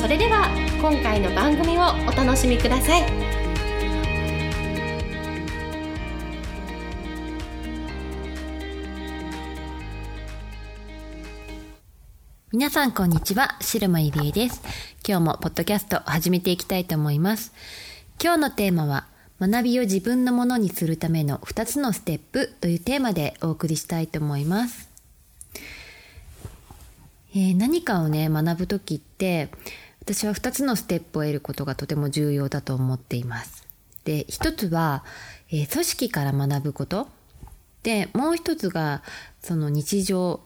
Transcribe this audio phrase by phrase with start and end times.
[0.00, 0.48] それでは
[0.80, 3.02] 今回の番組をお楽しみください
[12.50, 14.62] 皆さんこんにちは、白間ゆりえです。
[15.06, 17.52] 今日もポッドキャストを始めていきたいと思います。
[18.20, 19.06] 今日のテーマは、
[19.38, 24.90] 学びを自分のものにするための2つのステップというテーマでお送りしたいと思います。
[27.32, 29.50] えー、何かをね学ぶ時って
[30.02, 33.66] 私は2つのステップを得ることがとても重要だと思っています。
[34.04, 35.04] で一つは、
[35.50, 37.08] えー、組織から学ぶこと
[37.82, 39.02] でもう一つが
[39.40, 40.40] その日常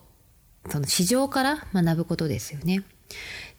[0.68, 2.82] その市場から学ぶことですよね。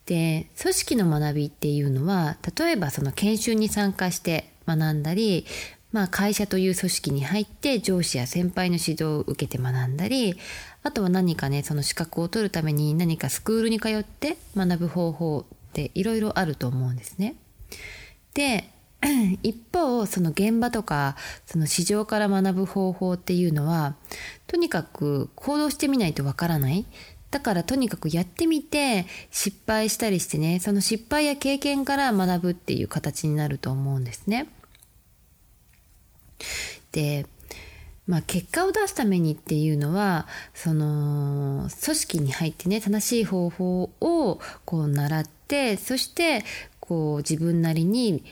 [0.06, 5.46] で組織の学びっていうのは例えばその研修に参加して学んだり
[5.92, 10.34] まあ、会社という組織に入って上司や先輩の指導を受けて学んだり
[10.82, 17.36] あとは何かねその資格を取るために何かスクールに通って学ぶ方法っていろいろあると思うんですね。
[18.32, 18.70] で
[19.42, 23.94] 一方その現場とかその市場から学ぶ方法っていうのは
[24.46, 26.86] とにかく行動してみないとわからない
[27.30, 34.48] だからとにかくやってみて失敗したりしてねその失敗や経験から学ぶっていう形になると思うんですね。
[36.92, 37.26] で、
[38.06, 45.35] まあ、結果を出すためにっていうのはその組織に入ってね正しい方法をこう習って
[45.76, 46.44] そして
[46.80, 48.24] こう自分なりに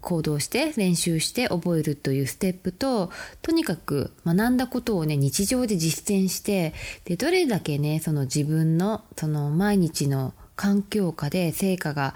[0.00, 3.10] 行動して練習して覚えるというステップと
[3.42, 6.74] とにかく学んだことをね日常で実践して
[7.04, 12.14] でどれだけねその自分のその毎日の環境下で成果が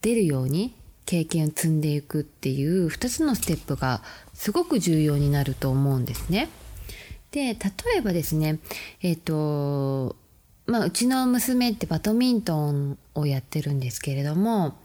[0.00, 0.74] 出るように
[1.06, 4.02] 経験を積んでいくっていう2つのステップが
[4.32, 6.48] すごく重要になると思うんですね。
[7.32, 7.56] で例
[7.98, 8.60] えばですね
[9.02, 10.16] えっ、ー、と
[10.66, 14.76] まあうちの娘ってバドミントンをやってるんですけれども、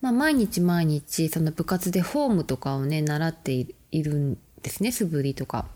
[0.00, 5.66] まあ、毎日毎日その部活でフォームとかをね習っているんですね素振りとか。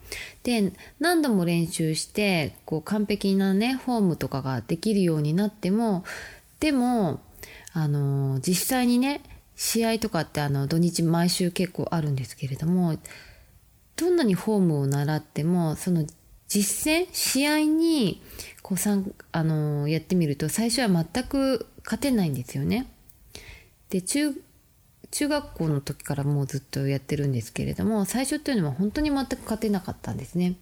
[0.43, 6.05] で何度も練習してこう完璧なねフォームとかができるようになっても
[6.59, 7.21] でも
[7.75, 9.23] あの実際にね
[9.55, 12.97] 試合とかってあの土日毎週結構あるんですけれども
[13.97, 16.05] どんなにフォームを習ってもその
[16.47, 18.23] 実践試合に
[18.69, 22.87] こうさんあのやってみると最初は全く勝てないんですよね。
[23.89, 24.35] で中
[25.11, 30.57] 学校の時からもうずっとやってるんですけれども最初っていうのは本当に全く勝てなかったんですね。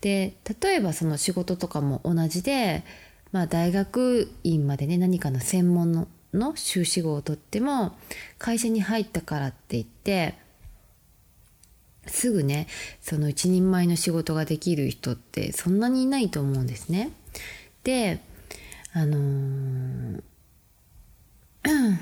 [0.00, 0.32] で
[0.62, 2.82] 例えばその仕事とかも同じで、
[3.30, 7.94] まあ、大学院までね何かの専門のの修士号を取っても
[8.38, 10.34] 会社に入ったからって言って
[12.06, 12.68] すぐね
[13.02, 17.10] その一人前の仕事ができる人ってそんなにいないと思うんですね。
[17.84, 18.20] で
[18.94, 20.22] あのー、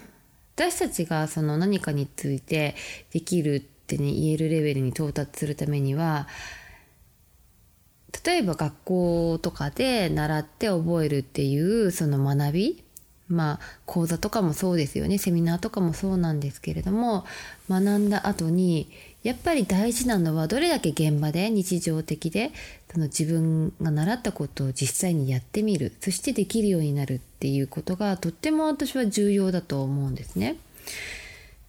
[0.55, 2.77] 私たちがその何かについて
[3.13, 6.29] できるってね言えるレベルに到達するためには
[8.25, 12.85] 例えば学校とかで習って覚えるっていうその学び
[13.33, 15.19] まあ講座とかもそうですよね。
[15.19, 17.25] セミナーとかもそうなんですけれども
[17.69, 18.89] 学んだ後に
[19.23, 22.53] やっぱり大事なのはどれだけ現場で日常的で
[22.93, 25.93] その自分が習ったことを実際にやってみる。
[26.01, 30.57] そしてできるようになるっていうことがとっても私は重要だと思うんですね。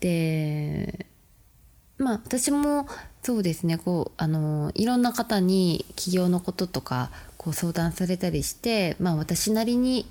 [0.02, 1.06] で
[1.97, 2.88] まあ私も
[3.22, 3.78] そうですね。
[3.78, 10.05] こうあのいろんな方に起業のこととかこう相談されたりして、まあ、私なりに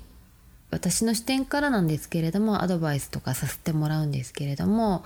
[0.73, 5.03] 私の視点からなんですけれどもアドバイスとかさせてもらうんですけれども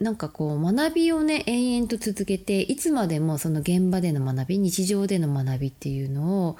[0.00, 6.56] なんかこう学びをね延々と続けていつまでもその現場での学び日常での学びっていうのを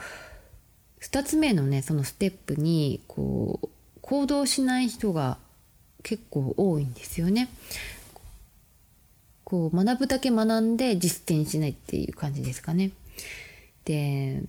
[1.00, 3.68] 2つ目のねそのステップにこう
[4.02, 5.38] 行動しない人が
[6.02, 7.48] 結構多いんですよね。
[9.44, 12.90] こう学ぶだけ学んで実践しないっていう感じですかね。
[13.84, 14.42] で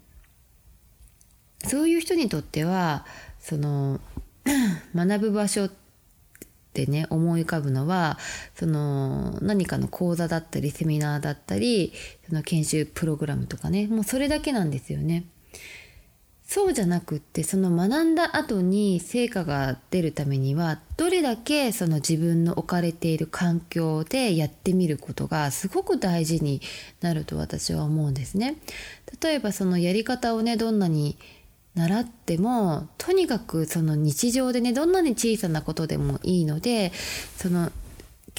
[1.65, 3.05] そういう人にとっては
[3.39, 3.99] その
[4.95, 5.71] 学ぶ場所っ
[6.73, 8.17] てね思い浮かぶのは
[8.55, 11.93] その何かの講座だったりセミナーだったり
[12.27, 15.25] その研修プログラムとかねもうそれだけなんですよね。
[16.49, 26.59] そうじゃなくってその学んだ後に成果が出るためにはどれだけその自分の置かれている環境でやってみることがすごく大事に
[27.01, 28.55] なると私は思うんですね。
[29.21, 31.19] 例えばそのやり方をねどんなに
[31.75, 36.91] 習ってもとにかくその日常でねどんなに小さなことでもいいので
[37.37, 37.71] その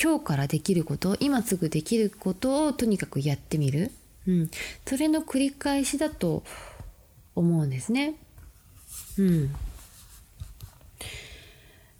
[0.01, 3.91] 今日からできること今すぐできることをとにかくやってみる、
[4.27, 4.51] うん、
[4.87, 6.43] それの繰り返しだと
[7.35, 8.15] 思うんですね。
[9.19, 9.55] うん、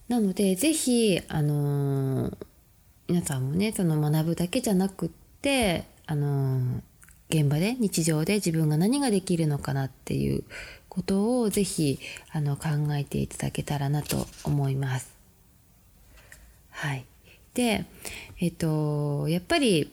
[0.09, 2.37] なので是非あのー、
[3.09, 5.09] 皆さんもねその学ぶだけじゃなくっ
[5.43, 6.81] てあのー、
[7.29, 10.45] 現場で日常で自分が何ができるのかなっていう
[10.91, 11.99] ことを是非
[12.33, 15.11] あの考えていただけたらなと思います。
[16.71, 17.07] はい、
[17.55, 17.87] で
[18.39, 19.91] えっとやっぱり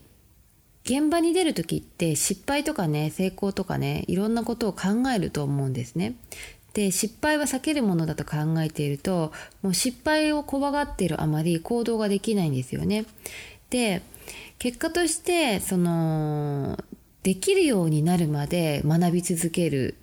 [0.83, 6.15] 現場に出る時って失敗とかね成功とかねいろんなことを考えると思うんですね。
[6.73, 13.05] で失敗は避けるものだと考えているともう失敗を怖がっているあまり行動ができないんですよね。
[13.69, 14.01] で
[14.59, 16.83] 結果としてその
[17.23, 19.95] できるようになるまで学び続ける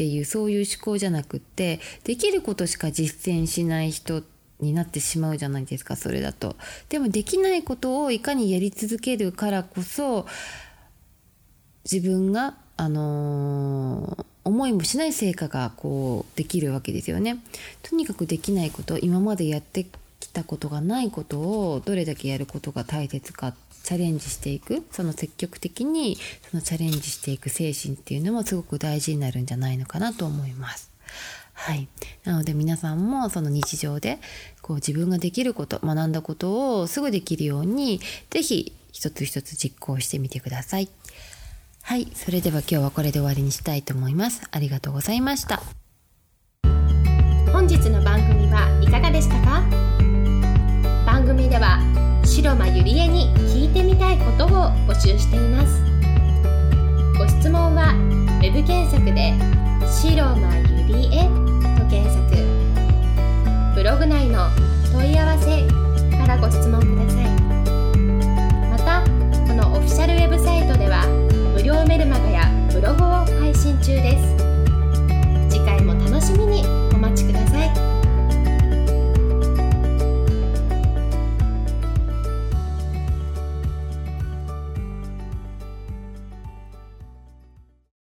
[0.00, 4.22] っていうそういう思考じゃなくってできることしか実践しない人
[4.58, 6.56] になってしまうじゃないですかそれだと。
[6.88, 10.26] でもできないことをいかにやり続けるからこそ
[11.84, 17.36] 自分があのー、思いもしない成果がこうできるわけですよね。
[17.82, 19.84] とにかくできないこと今までやって
[20.18, 26.16] きたことがないことをどれだけやることが大切かチャレンジしていくその積極的に
[26.50, 30.90] そのチャレンジしていく精神っていうのもすごく大事になるんじゃないのかなと思います。
[31.52, 31.88] はい、
[32.24, 34.18] なので皆さんもその日常で
[34.62, 38.00] こう自分ができること学んだことをすぐできるように
[38.30, 40.88] 是非一つ一つ実行してみてください。
[41.82, 44.42] はい、それでは今日はこれで終わりにしたいと思います。
[44.50, 45.62] ありがとうございました。
[47.52, 49.62] 本日の番組はいかがでしたか？
[51.04, 51.80] 番組では
[52.24, 54.48] 白間ゆりえに聞いてみたいことを
[54.88, 55.90] 募集しています。
[57.20, 57.92] ご質問は
[58.42, 59.34] web 検索で
[59.86, 61.24] 白間ゆりえ
[61.78, 62.20] と検索
[63.74, 64.48] ブログ内の
[64.90, 65.66] 問い合わせ
[66.16, 66.99] からご質問ください